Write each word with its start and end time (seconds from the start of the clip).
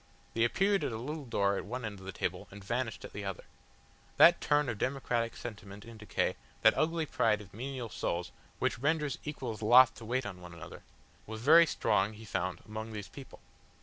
They 0.33 0.43
appeared 0.43 0.83
at 0.83 0.91
a 0.91 0.97
little 0.97 1.25
door 1.25 1.57
at 1.57 1.63
one 1.65 1.85
end 1.85 1.99
of 1.99 2.05
the 2.07 2.11
table, 2.11 2.47
and 2.49 2.63
vanished 2.63 3.05
at 3.05 3.13
the 3.13 3.23
other. 3.23 3.43
That 4.17 4.41
turn 4.41 4.67
of 4.67 4.79
democratic 4.79 5.37
sentiment 5.37 5.85
in 5.85 5.97
decay, 5.97 6.37
that 6.63 6.75
ugly 6.75 7.05
pride 7.05 7.39
of 7.39 7.53
menial 7.53 7.89
souls, 7.89 8.31
which 8.57 8.79
renders 8.79 9.19
equals 9.25 9.61
loth 9.61 9.93
to 9.97 10.05
wait 10.05 10.25
on 10.25 10.41
one 10.41 10.55
another, 10.55 10.81
was 11.27 11.41
very 11.41 11.67
strong 11.67 12.13
he 12.13 12.25
found 12.25 12.61
among 12.65 12.93
these 12.93 13.09
people. 13.09 13.41